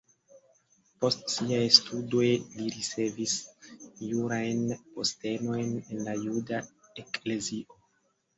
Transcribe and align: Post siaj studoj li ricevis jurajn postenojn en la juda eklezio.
Post 1.03 1.19
siaj 1.33 1.59
studoj 1.75 2.23
li 2.29 2.65
ricevis 2.77 3.35
jurajn 4.07 4.65
postenojn 4.97 5.71
en 5.83 6.03
la 6.09 6.17
juda 6.25 6.65
eklezio. 7.05 7.81